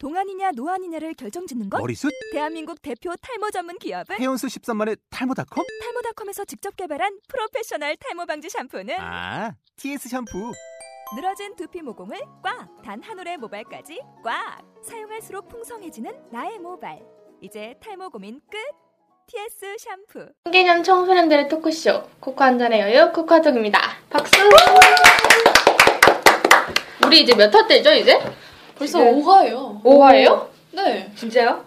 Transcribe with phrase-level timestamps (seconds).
[0.00, 1.78] 동안이냐 노안이냐를 결정짓는 것?
[1.78, 2.10] 머리숱?
[2.32, 5.62] 대한민국 대표 탈모 전문 기업은 헤어수 13만의 탈모닷컴?
[5.82, 10.52] 탈모닷컴에서 직접 개발한 프로페셔널 탈모 방지 샴푸는 아, TS 샴푸.
[11.14, 12.68] 늘어진 두피 모공을 꽉!
[12.82, 14.62] 단 한 올의 모발까지 꽉!
[14.82, 16.98] 사용할수록 풍성해지는 나의 모발.
[17.42, 18.56] 이제 탈모 고민 끝!
[19.26, 20.32] TS 샴푸.
[20.46, 23.78] 신개념 청소년들의 토크쇼 코코 한 잔의 여유 코코아톡입니다.
[24.08, 24.32] 박수!
[27.04, 28.18] 우리 이제 몇 화째죠 이제?
[28.80, 29.82] 벌써 지금- 5화예요.
[29.82, 30.46] 5화예요?
[30.72, 31.12] 네.
[31.14, 31.62] 진짜요?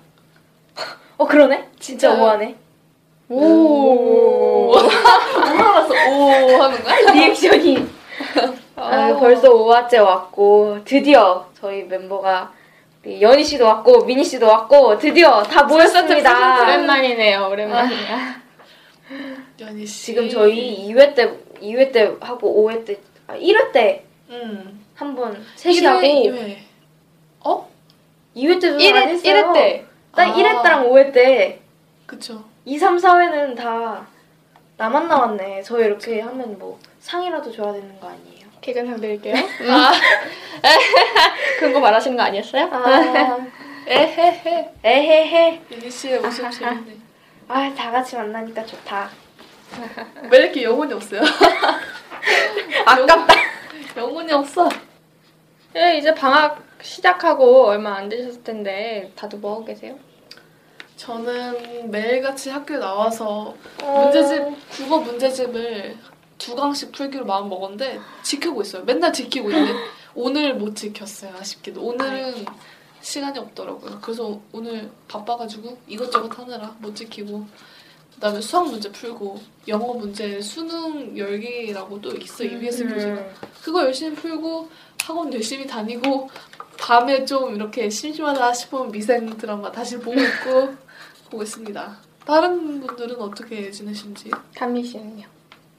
[1.18, 1.70] 어 그러네.
[1.80, 2.26] 진짜 진짜요?
[2.26, 2.56] 5화네.
[3.30, 4.74] 오.
[4.76, 5.94] 알았어.
[6.10, 6.96] 오 하는 거야?
[7.14, 7.88] 리액션이.
[8.76, 12.52] 아, 벌써 5화째 왔고 드디어 저희 멤버가
[13.22, 16.64] 연희 씨도 왔고 미니 씨도 왔고 드디어 다 모였습니다.
[16.64, 17.48] 오랜만이네요.
[17.52, 18.42] 오랜만이야.
[19.60, 20.06] 연희 씨.
[20.08, 24.84] 지금 저희 2회 때 2회 때 하고 5회 때 아, 1회 때 음.
[24.96, 26.73] 한번 셋이 1회, 하고 2회.
[27.44, 27.70] 어?
[28.36, 29.34] 2회 때도 안 1회, 했어요.
[29.34, 29.86] 1회 때.
[30.16, 30.34] 딱 아.
[30.34, 31.60] 1회 때랑 5회 때
[32.06, 32.44] 그쵸.
[32.66, 34.06] 2, 3, 4회는 다
[34.78, 35.62] 나만 나왔네.
[35.64, 38.48] 저 이렇게 하면 뭐 상이라도 줘야 되는 거 아니에요?
[38.62, 39.36] 개근상 드릴게요.
[41.60, 42.70] 그런 거 말하시는 거 아니었어요?
[42.72, 43.38] 아,
[43.88, 44.74] 에헤헤.
[44.84, 45.62] 에헤헤.
[45.72, 46.98] 연희 씨의 웃음 재밌네.
[47.50, 49.10] 아, 다 같이 만나니까 좋다.
[50.32, 51.22] 왜 이렇게 영혼이 없어요?
[52.86, 53.34] 아깝다.
[53.98, 54.70] 영혼이 없어.
[55.76, 59.98] 예, 이제 방학 시작하고 얼마 안 되셨을 텐데 다들 뭐 하고 계세요?
[60.98, 65.98] 저는 매일같이 학교에 나와서 문제집, 국어 문제집을
[66.38, 68.84] 두 강씩 풀기로 마음 먹었는데 지키고 있어요.
[68.84, 69.74] 맨날 지키고 있는데
[70.14, 71.34] 오늘 못 지켰어요.
[71.40, 71.82] 아쉽게도.
[71.82, 72.46] 오늘은
[73.02, 74.00] 시간이 없더라고요.
[74.02, 77.46] 그래서 오늘 바빠가지고 이것저것 하느라 못 지키고
[78.16, 83.22] 그다음에 수학 문제 풀고 영어 문제 수능 열기라고 또 있어 EBS 교재가
[83.62, 84.70] 그거 열심히 풀고
[85.06, 86.30] 학원 열심히 다니고
[86.78, 90.76] 밤에 좀 이렇게 심심하다 싶으면 미생 드라마 다시 보고 있고
[91.30, 91.98] 보고 있습니다.
[92.26, 94.32] 다른 분들은 어떻게 지내신지?
[94.56, 95.26] 담미 씨는요?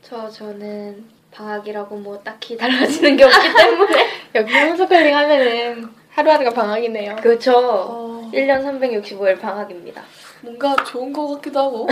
[0.03, 4.07] 저, 저는 방학이라고 뭐 딱히 달라지는 게 없기 때문에.
[4.35, 7.17] 여기 홈스쿨링 하면은 하루하루가 방학이네요.
[7.17, 7.53] 그렇죠.
[7.57, 10.03] 어, 1년 365일 방학입니다.
[10.43, 11.89] 뭔가 좋은 것 같기도 하고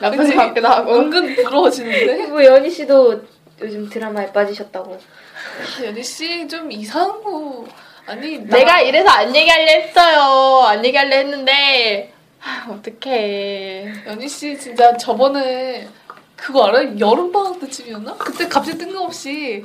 [0.00, 0.94] 나쁜 것 같기도 하고.
[0.94, 3.20] 은근 부러워지는데 뭐 연희 씨도
[3.62, 4.94] 요즘 드라마에 빠지셨다고.
[4.94, 7.64] 아, 연희 씨 좀 이상한 거
[8.06, 10.62] 아니 나- 내가 이래서 안 얘기할래 했어요.
[10.66, 12.12] 안 얘기할래 했는데
[12.42, 13.92] 아, 어떡해.
[14.06, 15.88] 연희 씨 진짜 저번에
[16.36, 16.98] 그거 알아요?
[16.98, 18.16] 여름 방학 때쯤이었나?
[18.16, 19.64] 그때 갑자기 뜬금없이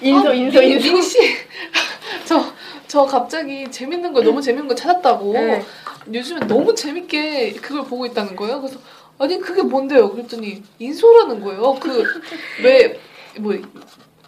[0.00, 0.92] 인소 아, 인소 민- 인소.
[0.92, 1.18] 민 씨,
[2.26, 2.44] 저,
[2.86, 5.32] 저 갑자기 재밌는 거 너무 재밌는 거 찾았다고.
[5.32, 5.64] 네.
[6.12, 8.60] 요즘에 너무 재밌게 그걸 보고 있다는 거예요.
[8.60, 8.78] 그래서
[9.18, 10.10] 아니 그게 뭔데요?
[10.10, 11.74] 그랬더니 인소라는 거예요.
[11.80, 12.04] 그
[12.62, 13.00] 왜
[13.38, 13.54] 뭐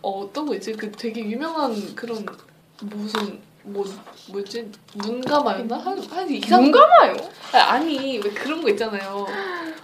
[0.02, 0.72] 어 떤 거 있지?
[0.72, 2.24] 그 되게 유명한 그런
[2.80, 3.84] 무슨 뭐
[4.32, 5.76] 뭐지 눈감아였나?
[5.76, 7.14] 한, 한 이상 눈 감아요?
[7.52, 9.26] 아니 왜 그런 거 있잖아요.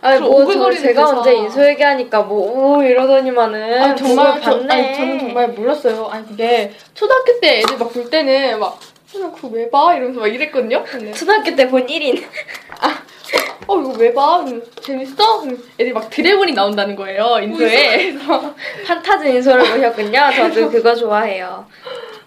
[0.01, 1.09] 아니 그럼 뭐 저, 오글거리는 제가.
[1.11, 4.73] 언제 인소 얘기하니까 뭐 오 이러더니만은 아 정말 저, 봤네.
[4.75, 6.07] 아니 저는 정말 몰랐어요.
[6.07, 8.79] 아니 그게 초등학교 때 애들 막 볼 때는 막
[9.17, 9.95] 어, 그거 왜 봐?
[9.95, 10.83] 이러면서 막 이랬거든요.
[10.85, 12.25] 근데 초등학교 때 본 1인
[13.67, 14.45] 어 이거 왜 봐?
[14.81, 15.43] 재밌어?
[15.79, 18.13] 애들이 막 드래곤이 나온다는 거예요 인소에.
[18.13, 18.55] 그래서
[18.87, 20.21] 판타지 인소를 보셨군요.
[20.37, 21.67] 저도 그거 좋아해요.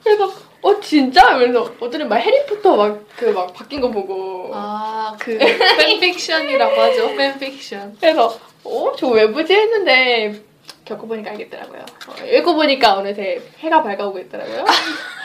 [0.04, 1.22] 그래서 어 진짜?
[1.38, 4.52] 이러면서 어쩌면 막 해리포터 막 그 막 바뀐 거 보고.
[4.54, 5.38] 아 그
[5.78, 7.16] fan fiction이라고 하죠.
[7.16, 7.98] fan fiction.
[8.00, 10.42] 그래서 어 저 왜 보지 했는데
[10.86, 11.82] 겪어보니까 알겠더라고요.
[12.08, 14.66] 어, 읽어보니까 어느새 해가 밝아오고 있더라고요.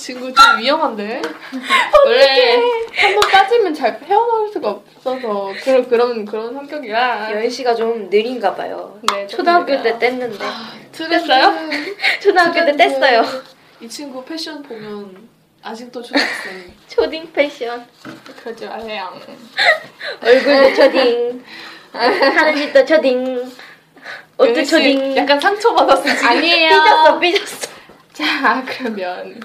[0.00, 1.20] 친구 좀 위험한데.
[2.06, 2.56] 원래
[2.96, 7.32] 한 번 빠지면 잘 헤어나올 수가 없어서 그런 그런 그런 성격이라.
[7.32, 8.98] 여인 씨가 좀 느린가 봐요.
[9.12, 10.38] 네, 초등학교 때때 뗐는데
[10.92, 11.52] 됐어요?
[12.20, 13.42] 초등학교 때 뗐어요.
[13.80, 15.28] 이 친구 패션 보면
[15.62, 16.72] 아직도 초등학생.
[16.88, 17.86] 초딩 패션
[18.42, 19.12] 그러지 마세요.
[20.24, 21.44] 얼굴도 초딩
[21.92, 23.52] 하는 짓도 초딩
[24.38, 26.28] 옷도 씨 초딩 약간 상처받았어 지금.
[26.28, 26.70] 아니에요.
[26.70, 27.70] 삐졌어 삐졌어.
[28.12, 29.40] 자 그러면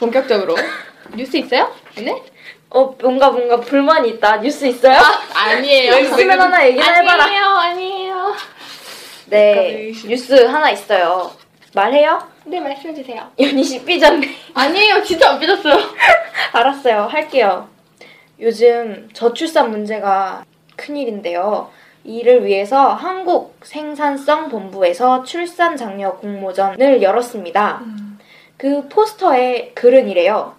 [0.00, 0.56] 본격적으로
[1.14, 1.70] 뉴스 있어요?
[1.96, 2.20] 네?
[2.70, 4.38] 어 뭔가 뭔가 불만이 있다.
[4.38, 4.98] 뉴스 있어요?
[5.34, 5.98] 아 니에요.
[6.00, 7.24] 있으면 하나 얘기나 해봐라.
[7.24, 8.34] 아니에요, 아니에요.
[9.28, 11.30] 네 뉴스 하나 있어요.
[11.74, 12.26] 말해요?
[12.44, 13.30] 네 말씀해 주세요.
[13.38, 14.26] 연희 씨 삐졌네.
[14.54, 15.76] 아니에요, 진짜 안 삐졌어요.
[16.52, 17.02] 알았어요.
[17.02, 17.68] 할게요.
[18.40, 20.44] 요즘 저출산 문제가
[20.76, 21.70] 큰일인데요.
[22.02, 27.82] 이를 위해서 한국생산성본부에서 출산 장려 공모전을 열었습니다.
[28.60, 30.54] 그 포스터에 글은 이래요.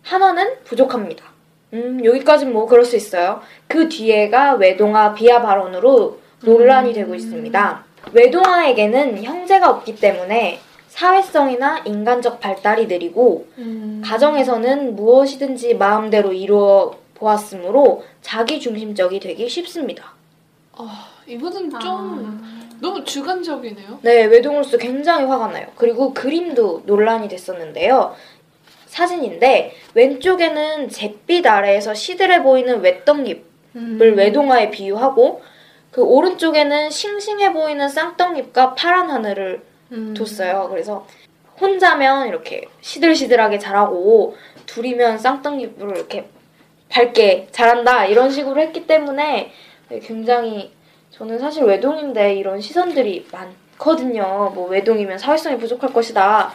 [0.00, 1.26] 하나는 부족합니다.
[1.74, 3.42] 음, 여기까진 뭐 그럴 수 있어요.
[3.68, 7.84] 그 뒤에가 외동아 비하 발언으로 논란이 되고 있습니다.
[8.12, 10.58] 외동아에게는 형제가 없기 때문에
[10.88, 14.00] 사회성이나 인간적 발달이 느리고 음.
[14.02, 20.14] 가정에서는 무엇이든지 마음대로 이루어 보았으므로 자기 중심적이 되기 쉽습니다.
[20.76, 24.00] 아, 이거는 좀좀 너무 주관적이네요.
[24.02, 25.66] 네, 외동으로서 굉장히 화가 나요.
[25.76, 28.14] 그리고 그림도 논란이 됐었는데요.
[28.86, 33.42] 사진인데 왼쪽에는 잿빛 아래에서 시들해 보이는 외떡잎을
[33.76, 33.98] 음.
[34.16, 35.42] 외동화에 비유하고
[35.90, 39.62] 그 오른쪽에는 싱싱해 보이는 쌍떡잎과 파란 하늘을
[39.92, 40.14] 음.
[40.14, 40.68] 뒀어요.
[40.70, 41.06] 그래서
[41.60, 44.36] 혼자면 이렇게 시들시들하게 자라고
[44.66, 46.28] 둘이면 쌍떡잎으로 이렇게
[46.88, 49.52] 밝게 자란다 이런 식으로 했기 때문에
[50.02, 50.72] 굉장히
[51.10, 54.52] 저는 사실 외동인데 이런 시선들이 많거든요.
[54.54, 56.52] 뭐 외동이면 사회성이 부족할 것이다.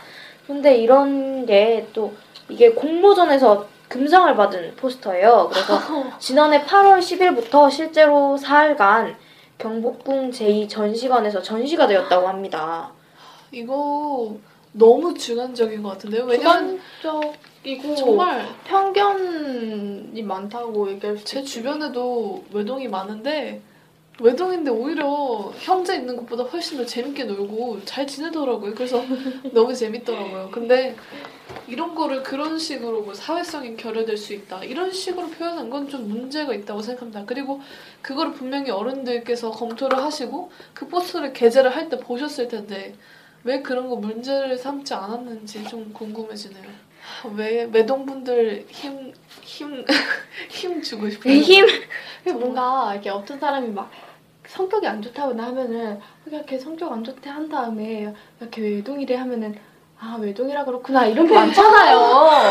[0.47, 2.13] 근데 이런 게 또
[2.49, 5.49] 이게 공모전에서 금상을 받은 포스터예요.
[5.51, 5.79] 그래서
[6.19, 9.15] 지난해 8월 10일부터 실제로 사흘간
[9.57, 12.91] 경복궁 제2 전시관에서 전시가 되었다고 합니다.
[13.51, 14.35] 이거
[14.71, 16.25] 너무 주관적인 것 같은데요.
[16.25, 21.43] 왜냐면 주관적이고 정말 편견이 많다고 얘기할 수 제.
[21.43, 23.61] 주변에도 외동이 많은데
[24.21, 28.73] 외동인데 오히려 형제 있는 것보다 훨씬 더 재밌게 놀고 잘 지내더라고요.
[28.75, 29.01] 그래서
[29.53, 30.49] 너무 재밌더라고요.
[30.51, 30.95] 근데
[31.67, 36.53] 이런 거를 그런 식으로 뭐 사회성이 결여될 수 있다 이런 식으로 표현한 건 좀 문제가
[36.53, 37.23] 있다고 생각합니다.
[37.25, 37.61] 그리고
[38.01, 42.93] 그거를 분명히 어른들께서 검토를 하시고 그 포스터를 게재를 할 때 보셨을 텐데
[43.43, 46.89] 왜 그런 거 문제를 삼지 않았는지 좀 궁금해지네요.
[47.35, 49.85] 왜 외동분들 힘 힘,
[50.49, 51.33] 힘 주고 싶어요.
[51.33, 51.65] 힘!
[52.23, 53.89] 근데 뭔가 이렇게 어떤 사람이 막
[54.45, 59.55] 성격이 안 좋다거나 하면은 그냥 걔 성격 안 좋대 한 다음에 이렇게 외동이래 하면은
[59.99, 62.41] 아 외동이라 그렇구나 이런 게 많잖아요.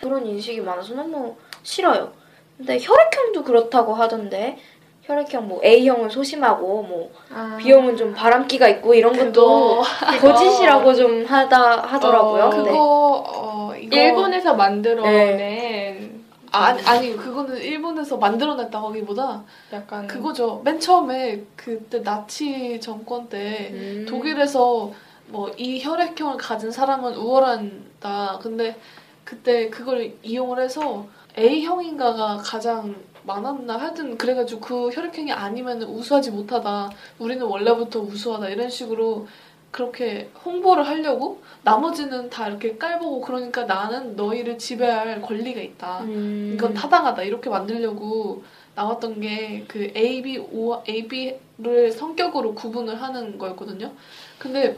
[0.00, 2.12] 그런 인식이 많아서 너무 싫어요.
[2.56, 4.58] 근데 혈액형도 그렇다고 하던데
[5.04, 7.56] 혈액형 뭐 A형은 소심하고 뭐 아.
[7.60, 9.82] B형은 좀 바람기가 있고 이런 것도
[10.20, 12.44] 그거 거짓이라고 좀 하다 하더라고요.
[12.44, 19.42] 어, 근데 그거 어 이거 일본에서 만들어낸 아, 아니 아니 그거는 일본에서 만들어냈다고 하기보다
[19.72, 20.62] 약간 그거죠.
[20.64, 24.06] 맨 처음에 그때 나치 정권 때 음.
[24.08, 24.90] 독일에서
[25.26, 28.38] 뭐 이 혈액형을 가진 사람은 우월한다.
[28.42, 28.76] 근데
[29.24, 32.94] 그때 그걸 이용을 해서 A형인가가 가장
[33.26, 36.90] 많았나 하여튼 그래가지고 그 혈액형이 아니면 우수하지 못하다.
[37.18, 39.26] 우리는 원래부터 우수하다 이런 식으로
[39.70, 46.02] 그렇게 홍보를 하려고 나머지는 다 이렇게 깔보고 그러니까 나는 너희를 지배할 권리가 있다.
[46.02, 46.52] 음.
[46.54, 48.44] 이건 타당하다 이렇게 만들려고
[48.76, 53.90] 나왔던 게 그 A, B, O, A, B를 성격으로 구분을 하는 거였거든요.
[54.38, 54.76] 근데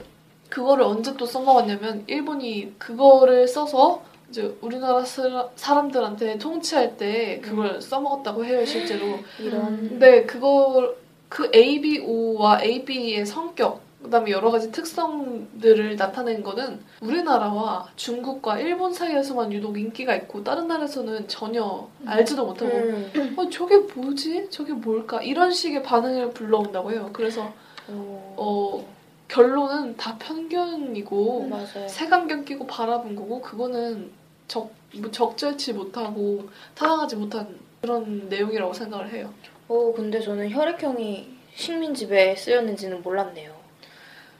[0.49, 8.45] 그거를 언제 또 써먹었냐면 일본이 그거를 써서 이제 우리나라 사- 사람들한테 통치할 때 그걸 써먹었다고
[8.45, 9.19] 해요 실제로.
[9.39, 9.89] 이런.
[9.89, 10.97] 근데 그걸
[11.29, 18.59] 그 A, B, O와 A, B의 성격 그다음에 여러 가지 특성들을 나타낸 거는 우리나라와 중국과
[18.61, 23.35] 일본 사이에서만 유독 인기가 있고 다른 나라에서는 전혀 알지도 못하고 음.
[23.37, 24.49] 어 저게 뭐지?
[24.51, 25.23] 저게 뭘까?
[25.23, 27.11] 이런 식의 반응을 불러온다고 해요.
[27.13, 27.53] 그래서
[27.89, 28.96] 어, 어
[29.29, 31.89] 결론은 다 편견이고 맞아요.
[31.89, 34.11] 색안경 끼고 바라본 거고 그거는
[34.49, 39.33] 적뭐 적절치 못하고 타당하지 못한 그런 내용이라고 생각을 해요.
[39.69, 43.55] 어 근데 저는 혈액형이 식민지배에 쓰였는지는 몰랐네요.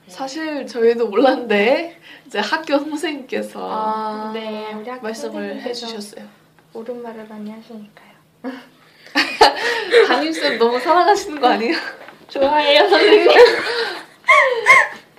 [0.07, 6.25] 사실 저희도 몰랐는데 이제 학교 선생님께서 아, 네 우리 학교 말씀을 해주셨어요.
[6.73, 8.07] 옳은 말을 많이 하시니까요.
[10.07, 11.75] 담임쌤 너무 사랑하시는 거 아니에요?
[12.29, 13.27] 좋아해요 선생님.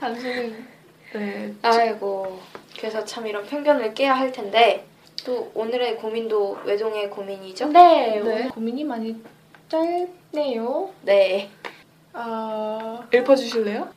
[0.01, 0.67] 담임쌤
[1.15, 2.41] 네 아이고
[2.77, 4.87] 그래서 참 이런 편견을 깨야 할 텐데
[5.25, 7.69] 또 오늘의 고민도 외동의 고민이죠?
[7.69, 8.21] 네, 네.
[8.21, 9.17] 오늘 고민이 많이
[9.69, 10.91] 짧네요.
[11.03, 11.51] 네.
[12.13, 13.89] 아, 읽어주실래요?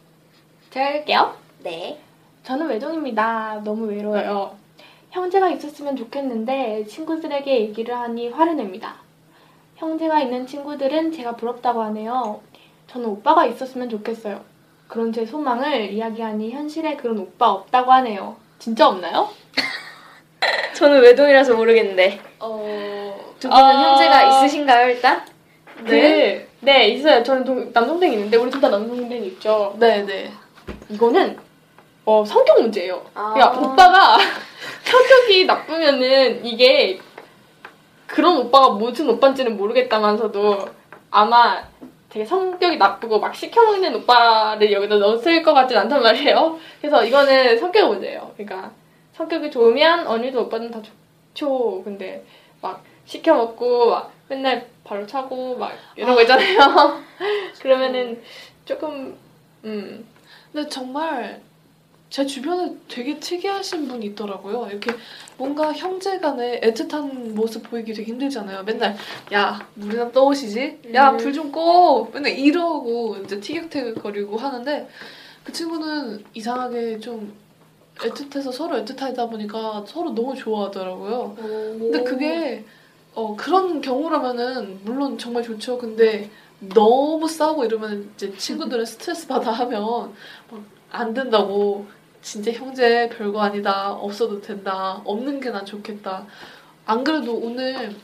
[0.72, 1.36] 제가 할게요.
[1.60, 2.00] 네.
[2.43, 3.62] 저는 외동입니다.
[3.63, 4.58] 너무 외로워요.
[5.12, 8.96] 형제가 있었으면 좋겠는데 친구들에게 얘기를 하니 화를 냅니다.
[9.75, 12.41] 형제가 있는 친구들은 제가 부럽다고 하네요.
[12.88, 14.43] 저는 오빠가 있었으면 좋겠어요.
[14.91, 18.36] 그런 제 소망을 이야기하니 현실에 그런 오빠 없다고 하네요.
[18.60, 19.29] 진짜 없나요?
[20.75, 23.33] 저는 외동이라서 모르겠는데 어...
[23.39, 23.91] 두 분은 아.
[23.91, 25.25] 형제가 있으신가요 일단?
[25.86, 26.45] 네.
[26.60, 27.24] 네, 있어요.
[27.24, 29.77] 저는 동- 남동생이 있는데 우리 둘 다 남동생 있죠.
[29.79, 30.29] 네네.
[30.89, 31.39] 이거는
[32.03, 33.01] 어, 성격 문제예요.
[33.13, 33.33] 아.
[33.33, 34.17] 그러니까 오빠가
[34.83, 37.00] 성격이 나쁘면은 이게
[38.07, 40.67] 그런 오빠가 무슨 오빠인지는 모르겠다면서도
[41.12, 41.63] 아마
[42.12, 46.60] 되게 성격이 나쁘고 막 시켜먹는 오빠를 여기다 넣었을 것 같진 않단 말이에요.
[46.82, 48.34] 그래서 이거는 성격 문제예요.
[48.36, 48.72] 그러니까
[49.13, 51.82] 성격이 좋으면 언니도 오빠는 다 좋죠.
[51.84, 52.25] 근데
[52.62, 57.01] 막 시켜먹고 막 맨날 발로 차고 막 이런 거 있잖아요.
[57.62, 58.22] 그러면은
[58.65, 59.18] 조금
[59.63, 60.06] 음
[60.51, 61.39] 근데 정말
[62.12, 64.68] 제 주변에 되게 특이하신 분이 있더라고요.
[64.70, 64.91] 이렇게
[65.38, 68.63] 뭔가 형제 간에 애틋한 모습 보이기 되게 힘들잖아요.
[68.63, 68.98] 맨날
[69.32, 70.82] 야 물이나 떠오시지?
[70.94, 71.18] 야 음.
[71.18, 72.10] 불좀 꺼.
[72.13, 74.89] 맨날 이러고 이제 티격태격 거리고 하는데
[75.46, 77.34] 그 친구는 이상하게 좀
[77.96, 81.36] 애틋해서 서로 애틋하다 보니까 서로 너무 좋아하더라고요.
[81.38, 82.65] 근데 그게
[83.13, 85.77] 어, 그런 경우라면은 물론 정말 좋죠.
[85.77, 90.13] 근데 너무 싸우고 이러면 이제 친구들은 스트레스 받아 하면
[90.91, 91.86] 막안 된다고
[92.21, 96.25] 진짜 형제 별거 아니다 없어도 된다 없는 게 난 좋겠다
[96.85, 97.95] 안 그래도 오늘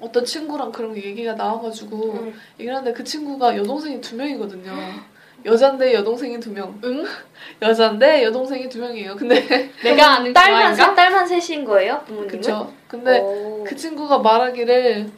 [0.00, 2.34] 어떤 친구랑 그런 얘기가 나와가지고 음.
[2.58, 4.72] 얘기를 하는데 그 친구가 여동생이 두 명이거든요
[5.44, 7.04] 여잔데 여동생이 두 명 응?
[7.62, 9.40] 여잔데 여동생이 두 명이에요 근데
[9.84, 12.02] 내가 아는 딸만 그 셋, 딸만 셋인 거예요?
[12.06, 12.28] 부모님은?
[12.28, 13.64] 그쵸 근데 오.
[13.66, 15.10] 그 친구가 말하기를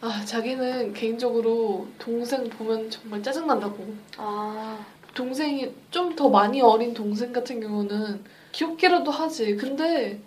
[0.00, 3.86] 아 자기는 개인적으로 동생 보면 정말 짜증난다고
[4.16, 4.78] 아,
[5.14, 10.20] 동생이 좀 더 많이 어린 동생 같은 경우는 귀엽게라도 하지 근데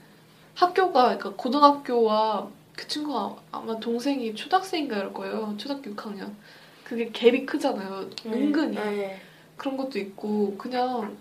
[0.55, 6.31] 학교가 그러니까 고등학교와 그 친구가 아마 동생이 초등학생인가 이럴 거예요 초등학교 6학년
[6.83, 9.21] 그게 갭이 크잖아요 은근히 네.
[9.57, 11.17] 그런 것도 있고 그냥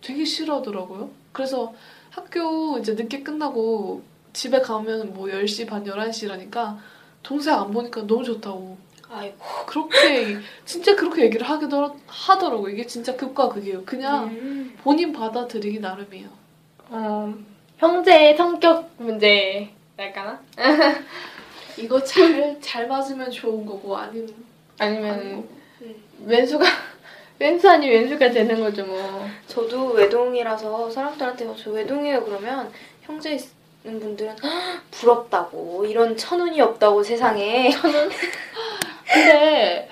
[0.00, 1.10] 되게 싫어하더라고요.
[1.32, 1.74] 그래서
[2.10, 4.02] 학교 이제 늦게 끝나고
[4.32, 6.76] 집에 가면 뭐 10시 반 11시라니까
[7.22, 8.76] 동생 안 보니까 너무 좋다고.
[9.16, 9.36] 아이고.
[9.66, 12.68] 그렇게 진짜 그렇게 얘기를 하기도 하더라고.
[12.68, 13.84] 이게 진짜 극과 극이에요.
[13.84, 14.76] 그냥 음.
[14.82, 16.28] 본인 받아들이기 나름이에요.
[16.90, 17.34] 어,
[17.78, 20.40] 형제의 성격 문제랄까나?
[21.78, 24.28] 이거 잘 잘 맞으면 좋은 거고 아니면
[24.78, 25.48] 아니면 아닌 거고.
[26.24, 26.64] 왼수가
[27.38, 29.26] 왼수 아니 왼수가 되는 거죠 뭐.
[29.48, 32.70] 저도 외동이라서 사람들한테 저 외동이에요 그러면
[33.02, 33.32] 형제
[33.84, 37.70] 있는 분들은 "헉, 부럽다고 이런 천운이 없다고 세상에
[39.12, 39.88] 근데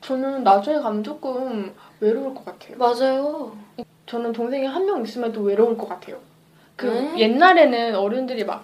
[0.00, 2.76] 저는 나중에 가면 조금 외로울 것 같아요.
[2.78, 3.56] 맞아요.
[4.06, 6.18] 저는 동생이 한 명 있으면 또 외로울 것 같아요.
[6.76, 7.18] 그 음.
[7.18, 8.62] 옛날에는 어른들이 막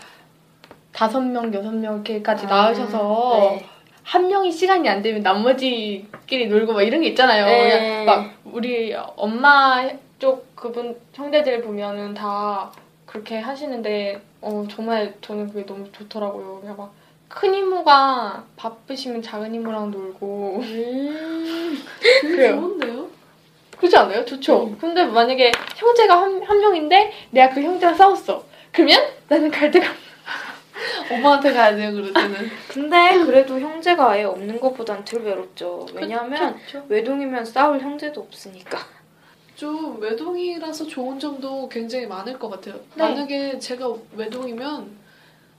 [0.93, 3.67] 다섯 명, 여섯 명까지 아, 낳으셔서 네.
[4.05, 7.47] 한 명이 시간이 안 되면 나머지끼리 놀고 막 이런 게 있잖아요.
[7.47, 7.71] 네.
[7.71, 9.89] 그냥 막 우리 엄마
[10.19, 12.71] 쪽 그분 형제들 보면은 다
[13.07, 16.61] 그렇게 하시는데 어 정말 저는 그게 너무 좋더라고요.
[16.61, 16.93] 그냥 막
[17.35, 21.79] 큰 이모가 바쁘시면 작은 이모랑 놀고 음.
[22.21, 22.57] 그래요.
[22.61, 23.09] 좋은데요?
[23.79, 24.25] 그렇지 않아요?
[24.25, 24.65] 좋죠.
[24.65, 24.79] 음.
[24.79, 28.45] 근데 만약에 형제가 한, 한 명인데 내가 그 형제랑 싸웠어.
[28.71, 29.87] 그러면 나는 갈 데가
[31.11, 32.51] 엄마한테 가야 돼요 그럴 때는.
[32.69, 35.87] 근데 그래도 형제가 아예 없는 것보단 덜 외롭죠.
[35.95, 36.85] 왜냐하면 그쵸?
[36.89, 38.79] 외동이면 싸울 형제도 없으니까.
[39.57, 42.75] 좀 외동이라서 좋은 점도 굉장히 많을 것 같아요.
[42.95, 43.03] 네.
[43.03, 45.02] 만약에 제가 외동이면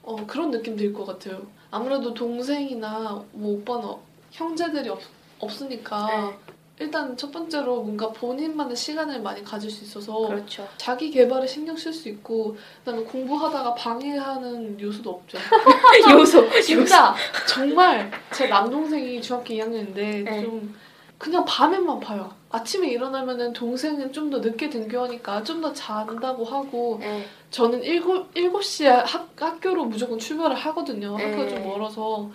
[0.03, 1.41] 어, 그런 느낌 들 것 같아요.
[1.71, 4.99] 아무래도 동생이나 뭐 오빠는 어- 형제들이 없,
[5.39, 6.53] 없으니까 네.
[6.79, 10.67] 일단 첫 번째로 뭔가 본인만의 시간을 많이 가질 수 있어서 그렇죠.
[10.77, 15.37] 자기 개발에 신경 쓸 수 있고 그다음에 공부하다가 방해하는 요소도 없죠.
[16.11, 16.49] 요소.
[16.61, 17.13] 진짜
[17.47, 20.41] 정말 제 남동생이 중학교 2학년인데 네.
[20.43, 20.75] 좀
[21.17, 22.31] 그냥 밤에만 봐요.
[22.53, 27.25] 아침에 일어나면은 동생은 좀 더 늦게 등교하니까 좀 더 잔다고 하고 네.
[27.51, 31.15] 저는 일곱 일곱 시에 학, 학교로 무조건 출발을 하거든요.
[31.17, 31.49] 학교가 네.
[31.49, 32.29] 좀 멀어서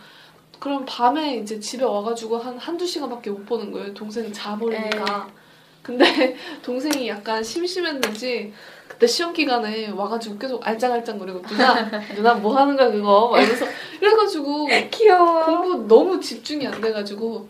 [0.59, 3.95] 그럼 밤에 이제 집에 와가지고 한 한두 시간밖에 못 보는 거예요.
[3.95, 5.05] 동생은 자버리니까.
[5.27, 5.33] 네.
[5.83, 8.53] 근데 동생이 약간 심심했는지
[8.89, 13.67] 그때 시험 기간에 와가지고 계속 알짱알짱거리고 누나 누나 뭐 하는 거야 그거 막 이러면서
[14.01, 15.45] 이래가지고 귀여워.
[15.47, 17.49] 공부 너무 집중이 안 돼가지고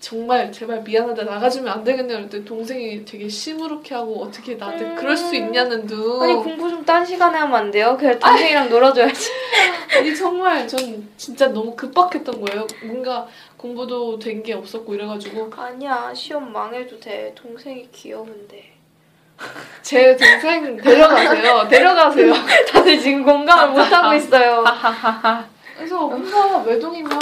[0.00, 2.18] 정말 제발 미안하다 나가주면 안 되겠네요.
[2.18, 4.94] 그랬더니 동생이 되게 시무룩해 하고 어떻게 나한테 음.
[4.94, 6.22] 그럴 수 있냐는 둥.
[6.22, 7.96] 아니 공부 좀 딴 시간에 하면 안 돼요?
[7.98, 9.30] 그냥 동생이랑 놀아줘야지.
[9.98, 12.66] 아니 정말 전 진짜 너무 급박했던 거예요.
[12.84, 13.26] 뭔가
[13.56, 17.34] 공부도 된 게 없었고 이래가지고 아니야 시험 망해도 돼.
[17.34, 18.72] 동생이 귀여운데.
[19.82, 21.66] 제 동생 데려가세요.
[21.68, 22.32] 데려가세요.
[22.72, 24.64] 다들 지금 공감을 못 하고 있어요.
[25.76, 27.18] 그래서 뭔가 외동이면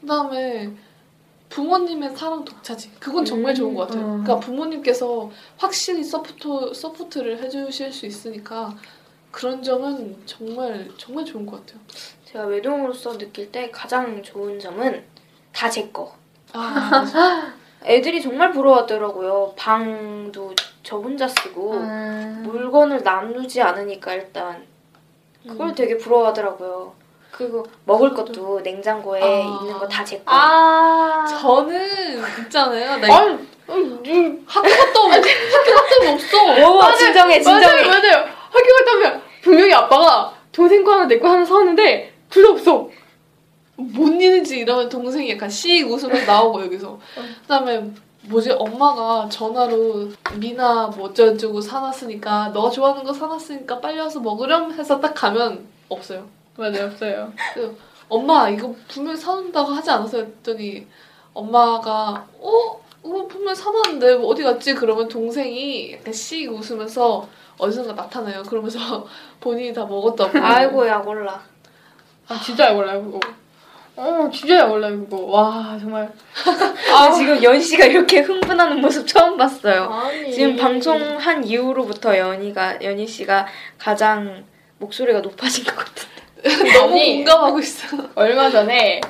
[0.00, 0.70] 그다음에
[1.52, 2.90] 부모님의 사랑 독차지.
[2.98, 4.02] 그건 정말 좋은 것 같아요.
[4.04, 4.24] 음.
[4.24, 8.74] 그러니까 부모님께서 확실히 support support를 해주실 수 있으니까
[9.30, 11.80] 그런 점은 정말 정말 좋은 것 같아요.
[12.24, 15.04] 제가 외동으로서 느낄 때 가장 좋은 점은
[15.52, 16.14] 다 제 거.
[16.54, 17.52] 아.
[17.84, 19.52] 애들이 정말 부러워하더라고요.
[19.56, 22.42] 방도 저 혼자 쓰고 음.
[22.46, 24.64] 물건을 나누지 않으니까 일단
[25.46, 25.74] 그걸 음.
[25.74, 26.94] 되게 부러워하더라고요.
[27.32, 29.26] 그리고 먹을 것도 냉장고에 아.
[29.62, 30.24] 있는 거 다 제 거.
[30.26, 31.24] 아.
[31.26, 32.98] 저는 있잖아요.
[32.98, 36.88] 나 아니, 아니, 이- 학교 갔다 오면 학교 갔다 오면 없어.
[36.90, 37.66] 오, 진정해, 진정해.
[37.66, 38.24] 맞아요, 맞아요.
[38.50, 42.88] 학교 갔다 오면 분명히 아빠가 동생 거 하나 내 거 하나 사왔는데 둘 다 없어.
[43.76, 46.98] 뭔 일인지 이러면 동생이 약간 씩 웃으면서 나오고 여기서
[47.42, 47.82] 그다음에
[48.24, 55.00] 뭐지 엄마가 전화로 미나 뭐 어쩌고저쩌고 사놨으니까 너 좋아하는 거 사놨으니까 빨리 와서 먹으렴 해서
[55.00, 56.26] 딱 가면 없어요.
[56.56, 57.32] 맞아요, 없어요.
[58.08, 60.22] 엄마 이거 분명히 사놓는다고 하지 않았어요?
[60.22, 60.86] 했더니
[61.32, 62.82] 엄마가 어?
[63.04, 64.74] 이거 분명히 사놨는데 뭐 어디 갔지?
[64.74, 67.26] 그러면 동생이 약간 씩 웃으면서
[67.58, 68.42] 어디선가 나타나요.
[68.42, 69.06] 그러면서
[69.40, 70.38] 본인이 다 먹었다고.
[70.38, 71.42] 아이고 야 몰라.
[72.28, 73.20] 아, 진짜 약 올라요, 그거.
[73.96, 75.18] 어, 진짜 약 올라요, 그거.
[75.22, 76.10] 와, 정말.
[76.94, 79.84] 아, 지금 연 씨가 이렇게 흥분하는 모습 처음 봤어요.
[79.84, 80.32] 아니.
[80.32, 83.46] 지금 방송한 이후로부터 연희가 연희 씨가
[83.78, 84.44] 가장
[84.78, 86.21] 목소리가 높아진 것 같은데.
[86.74, 87.16] 너무 아니.
[87.16, 87.96] 공감하고 있어.
[88.14, 89.00] 얼마 전에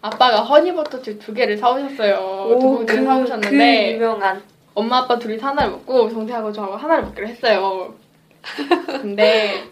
[0.00, 2.58] 아빠가 허니버터칩 두 개를 사오셨어요.
[2.60, 4.42] 두 봉지를 그 사오셨는데 유명한.
[4.74, 7.94] 엄마 아빠 둘이 하나를 먹고 동생하고 저하고 하나를 먹기로 했어요.
[8.86, 9.64] 근데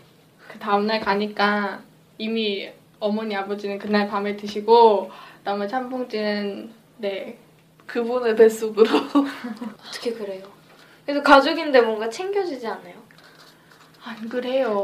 [0.49, 1.81] 그 다음날 가니까
[2.19, 2.69] 이미
[2.99, 5.11] 어머니 아버지는 그날 밤에 드시고
[5.45, 7.39] 나머지 한 봉지는 네
[7.87, 8.89] 그분의 뱃속으로.
[9.89, 10.43] 어떻게 그래요?
[11.05, 12.95] 그래도 가족인데 뭔가 챙겨주지 않아요?
[14.03, 14.83] 안 그래요.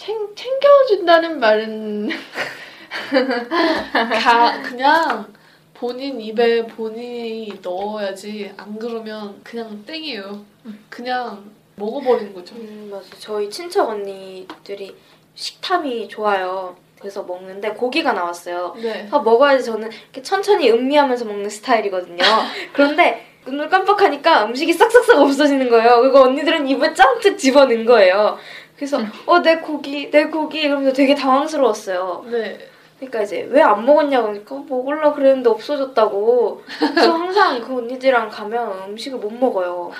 [0.00, 2.08] 챙, 챙겨준다는 말은
[4.22, 5.30] 가 그냥
[5.74, 10.42] 본인 입에 본인이 넣어야지 안 그러면 그냥 땡이에요.
[10.88, 12.54] 그냥 먹어버리는 거죠.
[12.54, 13.08] 음 맞아.
[13.18, 14.96] 저희 친척 언니들이
[15.34, 16.76] 식탐이 좋아요.
[16.98, 18.74] 그래서 먹는데 고기가 나왔어요.
[18.80, 19.06] 네.
[19.10, 22.24] 아, 먹어야지 저는 이렇게 천천히 음미하면서 먹는 스타일이거든요.
[22.72, 26.00] 그런데 눈을 깜빡하니까 음식이 싹싹싹 없어지는 거예요.
[26.00, 28.38] 그리고 언니들은 입에 짱뜩 집어넣은 거예요.
[28.80, 32.24] 그래서 어 내 고기 내 고기 이러면서 되게 당황스러웠어요.
[32.30, 32.58] 네.
[32.98, 36.62] 그러니까 이제 왜 안 먹었냐고 그러니까 먹으려 그랬는데 없어졌다고.
[36.78, 39.90] 그래서 항상 그 언니들이랑 가면 음식을 못 먹어요.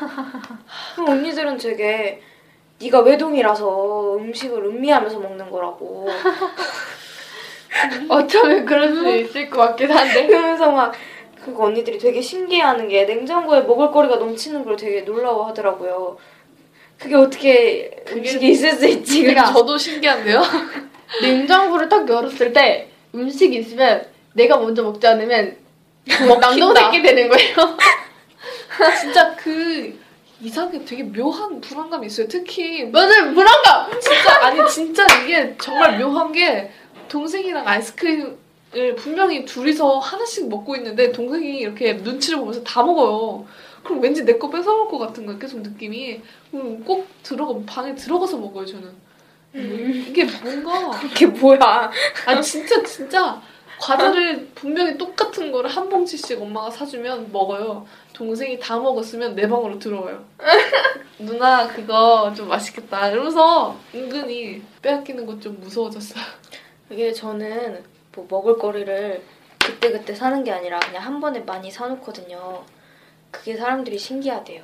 [0.97, 2.23] 그 언니들은 되게
[2.81, 6.09] 네가 외동이라서 음식을 음미하면서 먹는 거라고.
[8.09, 13.91] 어쩌면 그럴 수 있을 것 같긴 한데 그러면서 막그 언니들이 되게 신기해하는 게 냉장고에 먹을
[13.91, 16.17] 거리가 넘치는 걸 되게 놀라워하더라고요.
[17.01, 19.23] 그게 어떻게 음식이 있을 수 있지?
[19.23, 20.43] 그러니까 저도 신기한데요.
[21.23, 25.57] 냉장고를 딱 열었을 때 음식이 있으면 내가 먼저 먹지 않으면.
[26.07, 27.57] 남동생이 되는 거예요.
[29.01, 29.99] 진짜 그
[30.43, 32.29] 이상하게 되게 묘한 불안감이 있어요.
[32.29, 33.91] 특히 맞아요, 불안감.
[34.01, 36.71] 진짜 아니 진짜 이게 정말 묘한 게
[37.09, 43.47] 동생이랑 아이스크림을 분명히 둘이서 하나씩 먹고 있는데 동생이 이렇게 눈치를 보면서 다 먹어요.
[43.85, 46.21] 그럼 왠지 내 거 뺏어먹을 것 같은 거야 계속 느낌이.
[46.51, 49.11] 그럼 꼭 들어가 방에 들어가서 먹어요 저는.
[49.55, 51.91] 이게 뭔가 그게 뭐야?
[52.27, 53.41] 아니 진짜 진짜
[53.81, 57.87] 과자를 분명히 똑같은 거를 한 봉지씩 엄마가 사주면 먹어요.
[58.13, 60.23] 동생이 다 먹었으면 내 방으로 들어와요.
[61.19, 66.23] 누나 그거 좀 맛있겠다 이러면서 은근히 빼앗기는 것 좀 무서워졌어요.
[66.91, 67.83] 이게 저는
[68.15, 69.23] 뭐 먹을 거리를
[69.59, 72.63] 그때그때 사는 게 아니라 그냥 한 번에 많이 사놓거든요.
[73.31, 74.63] 그게 사람들이 신기하대요.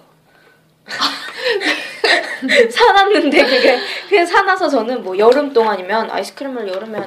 [2.70, 7.00] 사놨는데 그게 그냥 사놔서 저는 뭐 여름 동안이면 아이스크림을 여름에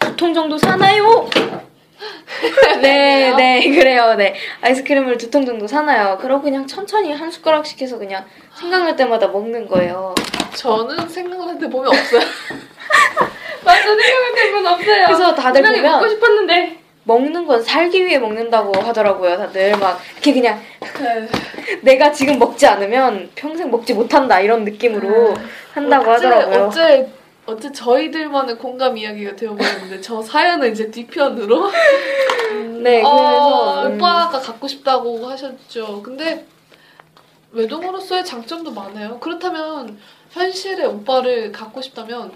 [0.00, 1.28] 한두통 정도 사나요?
[2.80, 4.14] 네, 네, 그래요.
[4.14, 4.34] 네.
[4.60, 6.18] 아이스크림을 두 통 정도 사나요.
[6.20, 8.24] 그러고 그냥 천천히 한 숟가락씩 해서 그냥
[8.54, 10.14] 생각날 때마다 먹는 거예요.
[10.54, 12.20] 저는 생각날 때 보면 없어요.
[13.64, 15.06] 맞아, 생각할 때는 없어요.
[15.06, 19.36] 그래서 다들 보면 먹고 싶었는데 먹는 건 살기 위해 먹는다고 하더라고요.
[19.38, 20.60] 다들 막 이렇게 그냥
[21.00, 21.28] 네.
[21.82, 25.34] 내가 지금 먹지 않으면 평생 먹지 못한다 이런 느낌으로
[25.72, 26.64] 한다고 어째, 하더라고요.
[26.64, 27.08] 어째
[27.46, 31.70] 어째 저희들만의 공감 이야기가 되어버렸는데 저 사연은 이제 뒤편으로
[32.82, 36.02] 네, 어, 그래서 음, 오빠가 갖고 싶다고 하셨죠.
[36.02, 36.44] 근데
[37.52, 39.20] 외동으로서의 장점도 많아요.
[39.20, 39.96] 그렇다면
[40.30, 42.32] 현실의 오빠를 갖고 싶다면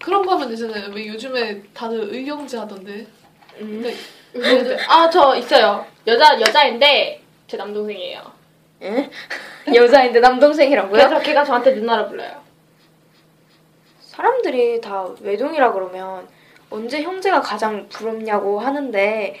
[0.00, 0.90] 그런 거 하면 되잖아요.
[0.94, 3.06] 왜 요즘에 다들 의경제 하던데.
[3.60, 3.84] 음,
[4.88, 5.86] 아, 저 있어요.
[6.06, 8.20] 여자 여자인데 제 남동생이에요.
[8.82, 9.10] 예?
[9.74, 10.92] 여자인데 남동생이라고요?
[10.92, 12.42] 그래서 걔가 저한테 누나라 불러요.
[14.00, 16.28] 사람들이 다 외동이라 그러면
[16.70, 19.36] 언제 형제가 가장 부럽냐고 하는데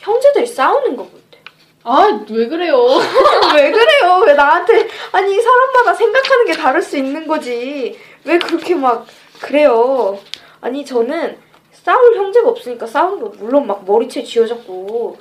[0.00, 1.38] 형제들이 싸우는 거 본데.
[1.84, 2.76] 아, 왜 그래요?
[3.54, 4.22] 왜 그래요?
[4.26, 7.98] 왜 나한테 아니 사람마다 생각하는 게 다를 수 있는 거지.
[8.24, 9.06] 왜 그렇게 막
[9.40, 10.18] 그래요?
[10.60, 11.38] 아니 저는
[11.88, 15.16] 싸울 형제가 없으니까 싸우는 거 물론 막 머리채 쥐어잡고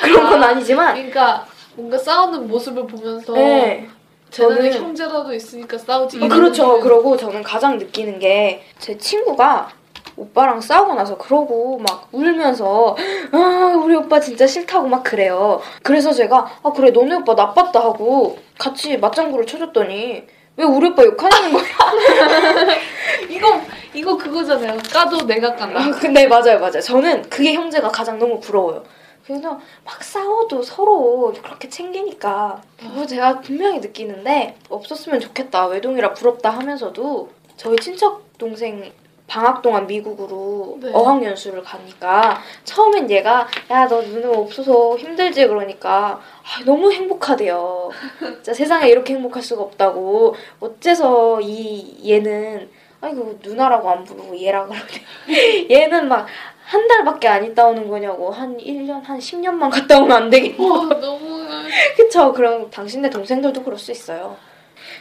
[0.00, 3.88] 그런 건 아니지만 그러니까 뭔가 싸우는 모습을 보면서 네.
[4.30, 6.22] 저는- 형제라도 있으니까 싸우지.
[6.22, 6.78] 어, 그렇죠.
[6.78, 9.70] 그러고 저는 가장 느끼는 게 제 친구가
[10.16, 12.96] 오빠랑 싸우고 나서 그러고 막 울면서
[13.32, 15.60] 아 우리 오빠 진짜 싫다고 막 그래요.
[15.82, 20.22] 그래서 제가 아 그래 너네 오빠 나빴다 하고 같이 맞장구를 쳐줬더니
[20.56, 21.64] 왜 우리 오빠 욕하냐는 거야.
[23.28, 23.60] 이거
[23.94, 24.78] 이거 그거잖아요.
[24.92, 25.80] 까도 내가 깐다.
[25.80, 26.80] 아, 근데 맞아요 맞아요.
[26.80, 28.84] 저는 그게 형제가 가장 너무 부러워요.
[29.24, 37.30] 그래서 막 싸워도 서로 그렇게 챙기니까 그거 제가 분명히 느끼는데 없었으면 좋겠다 외동이라 부럽다 하면서도
[37.56, 38.92] 저희 친척 동생
[39.32, 40.90] 방학 동안 미국으로 네.
[40.92, 47.90] 어학연수를 가니까 처음엔 얘가 야너 누나 없어서 힘들지 그러니까 아, 너무 행복하대요.
[48.18, 52.68] 진짜 세상에 이렇게 행복할 수가 없다고 어째서 이 얘는
[53.00, 55.66] 아이고 누나라고 안 부르고 얘라 그러네.
[55.70, 56.26] 얘는 막
[56.72, 60.66] 한 달밖에 안 있다 오는 거냐고 한 1년 한 10년만 갔다 오면 안 되겠냐.
[60.66, 61.42] 와 너무
[61.96, 64.36] 그쵸 그럼 당신네 동생들도 그럴 수 있어요.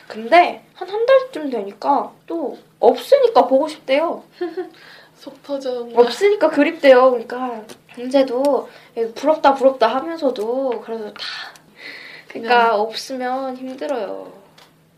[0.07, 4.23] 근데 한 한 달쯤 되니까 또 없으니까 보고 싶대요.
[5.15, 5.87] 속 터져.
[5.93, 7.11] 없으니까 그립대요.
[7.11, 8.67] 그러니까 형제도
[9.15, 11.23] 부럽다 부럽다 하면서도 그래도 다
[12.27, 14.33] 그러니까 없으면 힘들어요.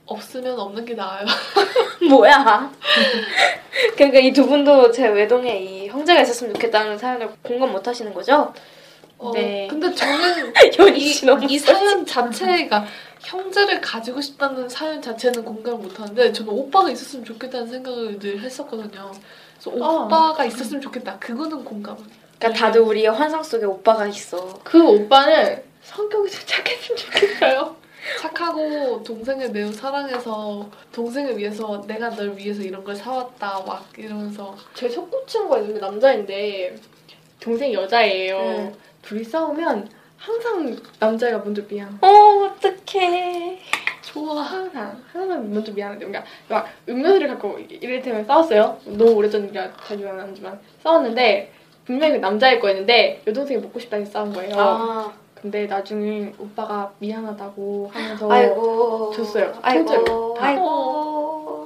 [0.06, 1.26] 없으면 없는 게 나아요.
[2.10, 2.72] 뭐야?
[3.98, 8.54] 그러니까 이 두 분도 제 외동에 이 형제가 있었으면 좋겠다는 사연을 공감 못 하시는 거죠?
[9.18, 9.68] 어, 네.
[9.70, 10.54] 근데 저는
[10.96, 11.16] 이,
[11.50, 12.86] 이 사연 자체가
[13.24, 19.12] 형제를 가지고 싶다는 사연 자체는 공감을 못하는데 저는 오빠가 있었으면 좋겠다는 생각을 늘 했었거든요.
[19.60, 20.06] 그래서 어.
[20.06, 21.18] 오빠가 있었으면 좋겠다.
[21.20, 22.04] 그거는 공감을.
[22.38, 24.60] 그러니까 다들 우리의 환상 속에 오빠가 있어.
[24.64, 27.76] 그 오빠는 성격이 좀 착했으면 좋겠어요.
[28.20, 34.90] 착하고 동생을 매우 사랑해서 동생을 위해서 내가 널 위해서 이런 걸 사왔다 막 이러면서 제
[34.90, 36.76] 속구친구가 있는데 남자인데
[37.40, 38.38] 동생이 여자예요.
[38.38, 38.76] 응.
[39.02, 39.90] 둘이 싸우면
[40.24, 42.00] 항상 남자애가 먼저 미안.
[42.02, 43.60] 어 어떡해.
[44.02, 44.42] 좋아.
[44.42, 48.78] 항상 항상 먼저 미안한데 그러니까 막 음료수를 갖고 이를테면 싸웠어요.
[48.86, 51.52] 너무 오래전 일이라 자주 안 하지만 싸웠는데
[51.84, 54.56] 분명히 그 남자일 거였는데 여동생이 먹고 싶다니 싸운 거예요.
[54.58, 59.54] 아 근데 나중에 오빠가 미안하다고 하면서 아이고 줬어요.
[59.62, 60.38] 아이고.
[60.40, 61.63] 아이고.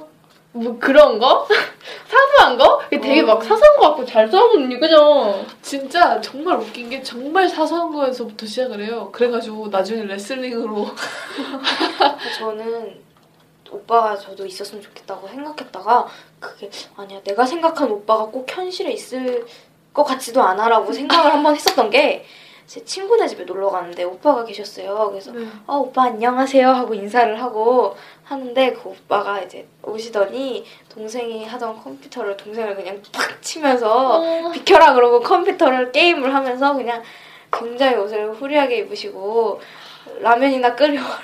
[0.58, 1.46] 뭐 그런 거?
[2.08, 2.80] 사소한 거?
[2.88, 3.26] 이게 되게 어.
[3.26, 5.44] 막 사소한 거 같고 잘 싸우거든요, 그죠?
[5.62, 9.10] 진짜 정말 웃긴 게 정말 사소한 거에서부터 시작을 해요.
[9.12, 10.86] 그래가지고 나중에 레슬링으로
[12.38, 13.08] 저는
[13.70, 16.06] 오빠가 저도 있었으면 좋겠다고 생각했다가
[16.40, 19.46] 그게 아니야 내가 생각한 오빠가 꼭 현실에 있을
[19.92, 22.24] 것 같지도 않아라고 생각을 한번 했었던 게
[22.68, 25.08] 제 친구네 집에 놀러 갔는데 오빠가 계셨어요.
[25.08, 25.46] 그래서 네.
[25.66, 32.76] 아 오빠 안녕하세요 하고 인사를 하고 하는데 그 오빠가 이제 오시더니 동생이 하던 컴퓨터를 동생을
[32.76, 34.50] 그냥 팍 치면서 어.
[34.50, 37.02] 비켜라 그러고 컴퓨터를 게임을 하면서 그냥
[37.50, 39.62] 굉장히 옷을 후리하게 입으시고
[40.20, 41.22] 라면이나 끓여와라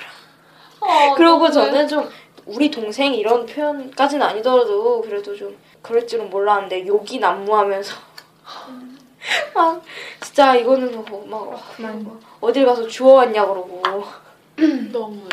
[0.79, 2.09] 어, 그러고 저는 좀
[2.47, 7.95] 우리 동생 이런 표현까지는 아니더라도 그래도 좀 그럴 줄은 몰랐는데 욕이 난무하면서
[9.53, 9.81] 막
[10.21, 12.19] 진짜 이거는 뭐, 막 그만.
[12.41, 13.81] 어딜 가서 주워왔냐 그러고
[14.91, 15.29] 너무해.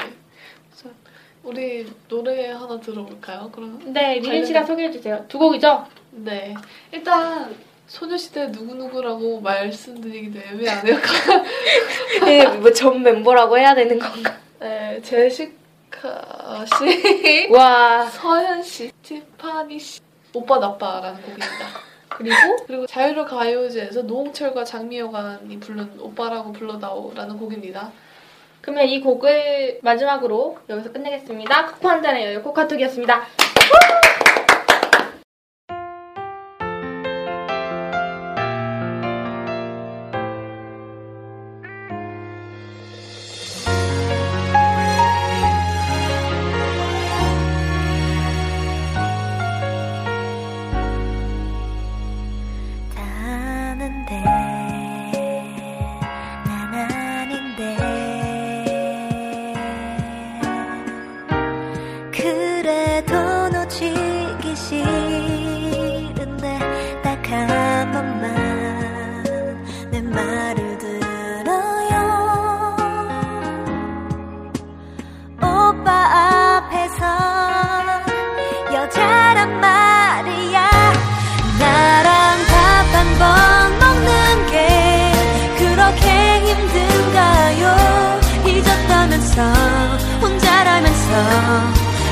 [1.45, 3.51] 우리 노래 하나 들어볼까요?
[3.53, 5.25] 그러면 네, 리린 씨가 소개해주세요.
[5.29, 5.87] 두 곡이죠?
[6.13, 6.55] 네
[6.93, 7.55] 일단
[7.89, 10.97] 소녀시대 누구누구라고 말씀드리기도 애매하네요.
[12.61, 14.39] 뭐전 멤버라고 해야 되는 건가?
[14.61, 20.01] 네 제시카 씨, 와 서현 씨, 티파니 씨,
[20.33, 21.92] 오빠 나빠라는 곡입니다.
[22.17, 27.93] 그리고 그리고 자유로 가요제에서 노홍철과 장미여관이 부른 오빠라고 불러다오라는 곡입니다.
[28.61, 31.67] 그러면 이 곡을 마지막으로 여기서 끝내겠습니다.
[31.67, 33.21] 코코 한 잔의 여유 코카톡이었습니다.
[33.21, 33.27] 다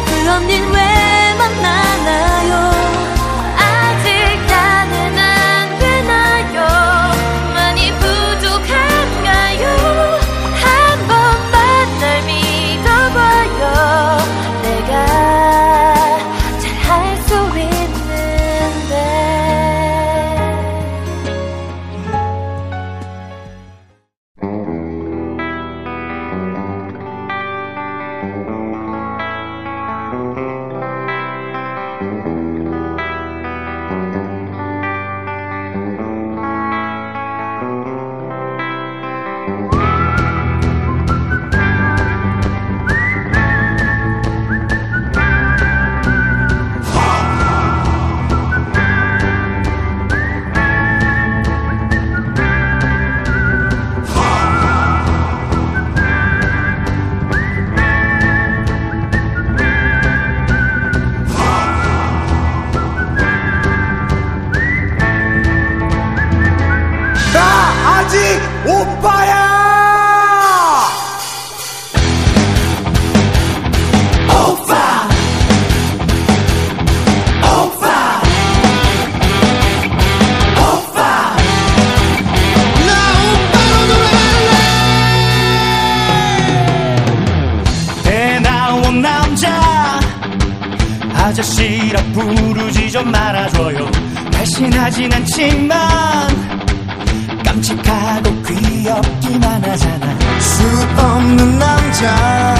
[0.07, 1.00] 그 언닌 왜
[95.01, 95.79] 날씬하진 않지만
[97.45, 100.19] 깜찍하고 귀엽기만 하잖아.
[100.39, 100.63] 수
[100.99, 102.55] 없는 남자.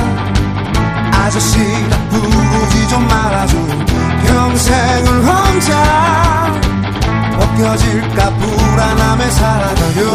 [1.13, 3.85] 아저씨라 부르지 좀 말아줘요
[4.27, 6.61] 평생을 혼자
[7.39, 10.15] 벗겨질까 불안함에 살아가요!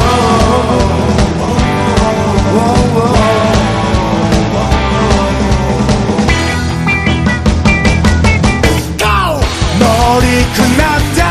[9.80, 11.25] 머리 큰 남자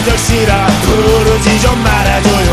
[0.00, 2.49] 아저씨라 부르지 좀 말아줘요